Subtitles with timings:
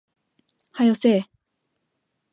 [0.73, 1.25] 早よせえ